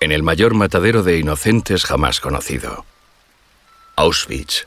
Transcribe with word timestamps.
en 0.00 0.12
el 0.12 0.22
mayor 0.22 0.54
matadero 0.54 1.02
de 1.02 1.18
inocentes 1.18 1.84
jamás 1.84 2.20
conocido, 2.20 2.84
Auschwitz, 3.96 4.66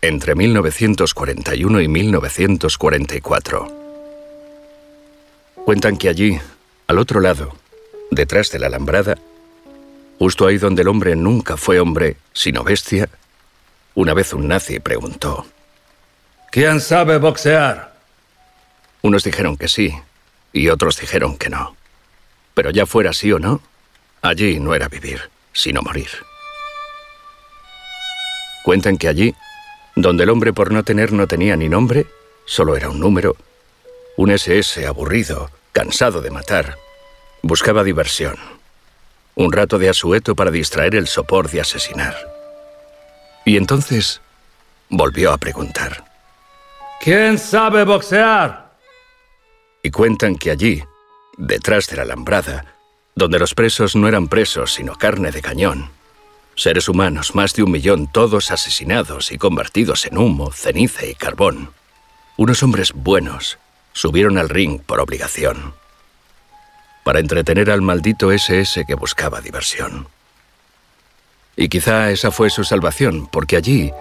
entre 0.00 0.34
1941 0.34 1.80
y 1.80 1.88
1944. 1.88 3.82
Cuentan 5.64 5.96
que 5.96 6.08
allí, 6.08 6.40
al 6.86 6.98
otro 6.98 7.20
lado, 7.20 7.56
detrás 8.10 8.50
de 8.50 8.58
la 8.58 8.66
alambrada, 8.68 9.16
justo 10.18 10.46
ahí 10.46 10.58
donde 10.58 10.82
el 10.82 10.88
hombre 10.88 11.16
nunca 11.16 11.56
fue 11.56 11.80
hombre, 11.80 12.16
sino 12.32 12.62
bestia, 12.64 13.08
una 13.94 14.14
vez 14.14 14.32
un 14.32 14.48
nazi 14.48 14.80
preguntó, 14.80 15.46
¿Quién 16.50 16.80
sabe 16.80 17.18
boxear? 17.18 17.94
Unos 19.00 19.24
dijeron 19.24 19.56
que 19.56 19.68
sí 19.68 19.94
y 20.52 20.68
otros 20.68 21.00
dijeron 21.00 21.38
que 21.38 21.48
no. 21.48 21.74
Pero 22.54 22.70
ya 22.70 22.84
fuera 22.84 23.14
sí 23.14 23.32
o 23.32 23.38
no, 23.38 23.62
allí 24.22 24.60
no 24.60 24.74
era 24.74 24.88
vivir, 24.88 25.30
sino 25.52 25.82
morir. 25.82 26.08
Cuentan 28.64 28.96
que 28.96 29.08
allí, 29.08 29.34
donde 29.96 30.22
el 30.22 30.30
hombre 30.30 30.52
por 30.52 30.72
no 30.72 30.84
tener 30.84 31.12
no 31.12 31.26
tenía 31.26 31.56
ni 31.56 31.68
nombre, 31.68 32.06
solo 32.46 32.76
era 32.76 32.88
un 32.88 33.00
número, 33.00 33.36
un 34.16 34.30
SS 34.30 34.86
aburrido, 34.86 35.50
cansado 35.72 36.22
de 36.22 36.30
matar, 36.30 36.78
buscaba 37.42 37.82
diversión. 37.82 38.36
Un 39.34 39.50
rato 39.50 39.78
de 39.78 39.88
asueto 39.88 40.36
para 40.36 40.50
distraer 40.50 40.94
el 40.94 41.08
sopor 41.08 41.50
de 41.50 41.60
asesinar. 41.60 42.14
Y 43.44 43.56
entonces 43.56 44.20
volvió 44.88 45.32
a 45.32 45.38
preguntar. 45.38 46.04
¿Quién 47.00 47.38
sabe 47.38 47.84
boxear? 47.84 48.70
Y 49.82 49.90
cuentan 49.90 50.36
que 50.36 50.50
allí, 50.50 50.84
detrás 51.36 51.88
de 51.88 51.96
la 51.96 52.02
alambrada, 52.02 52.64
donde 53.14 53.38
los 53.38 53.54
presos 53.54 53.94
no 53.96 54.08
eran 54.08 54.28
presos 54.28 54.74
sino 54.74 54.94
carne 54.96 55.30
de 55.30 55.42
cañón, 55.42 55.90
seres 56.54 56.88
humanos, 56.88 57.34
más 57.34 57.54
de 57.54 57.62
un 57.62 57.70
millón, 57.70 58.06
todos 58.06 58.50
asesinados 58.50 59.32
y 59.32 59.38
convertidos 59.38 60.06
en 60.06 60.18
humo, 60.18 60.52
ceniza 60.52 61.06
y 61.06 61.14
carbón, 61.14 61.70
unos 62.36 62.62
hombres 62.62 62.92
buenos 62.92 63.58
subieron 63.92 64.38
al 64.38 64.48
ring 64.48 64.80
por 64.80 65.00
obligación, 65.00 65.74
para 67.04 67.20
entretener 67.20 67.70
al 67.70 67.82
maldito 67.82 68.32
SS 68.32 68.84
que 68.86 68.94
buscaba 68.94 69.40
diversión. 69.40 70.08
Y 71.56 71.68
quizá 71.68 72.10
esa 72.10 72.30
fue 72.30 72.48
su 72.48 72.64
salvación, 72.64 73.26
porque 73.26 73.56
allí, 73.56 73.92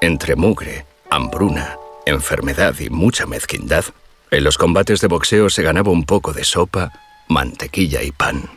entre 0.00 0.34
mugre, 0.34 0.84
hambruna, 1.10 1.76
enfermedad 2.06 2.74
y 2.80 2.90
mucha 2.90 3.26
mezquindad, 3.26 3.84
en 4.30 4.44
los 4.44 4.58
combates 4.58 5.00
de 5.00 5.06
boxeo 5.06 5.48
se 5.48 5.62
ganaba 5.62 5.90
un 5.90 6.04
poco 6.04 6.32
de 6.32 6.44
sopa, 6.44 6.92
mantequilla 7.28 8.02
y 8.02 8.12
pan. 8.12 8.50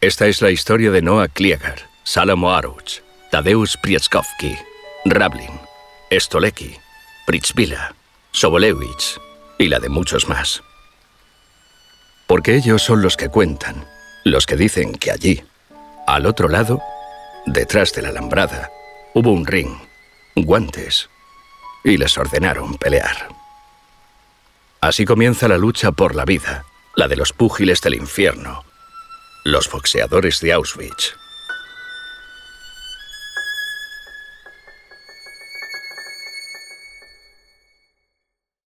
Esta 0.00 0.26
es 0.26 0.42
la 0.42 0.50
historia 0.50 0.90
de 0.90 1.02
Noah 1.02 1.28
Kliegar, 1.28 1.88
Salamo 2.02 2.52
Aruch, 2.52 3.00
Tadeusz 3.30 3.76
Prieczkowski, 3.82 4.56
Rablin, 5.04 5.60
Stolecki, 6.10 6.76
Pritzvila, 7.26 7.94
Sobolewicz 8.32 9.18
y 9.58 9.68
la 9.68 9.78
de 9.78 9.88
muchos 9.88 10.28
más. 10.28 10.62
Porque 12.26 12.56
ellos 12.56 12.82
son 12.82 13.02
los 13.02 13.16
que 13.16 13.28
cuentan, 13.28 13.86
los 14.24 14.46
que 14.46 14.56
dicen 14.56 14.94
que 14.94 15.10
allí, 15.10 15.42
al 16.06 16.26
otro 16.26 16.48
lado, 16.48 16.80
detrás 17.46 17.92
de 17.92 18.02
la 18.02 18.08
alambrada, 18.08 18.70
hubo 19.14 19.30
un 19.30 19.46
ring, 19.46 19.76
guantes, 20.34 21.08
y 21.84 21.98
les 21.98 22.16
ordenaron 22.16 22.76
pelear. 22.76 23.28
Así 24.80 25.04
comienza 25.04 25.48
la 25.48 25.58
lucha 25.58 25.92
por 25.92 26.14
la 26.14 26.24
vida, 26.24 26.64
la 26.96 27.08
de 27.08 27.16
los 27.16 27.32
púgiles 27.32 27.80
del 27.80 27.94
infierno, 27.94 28.64
los 29.42 29.70
boxeadores 29.70 30.40
de 30.40 30.52
Auschwitz. 30.52 31.16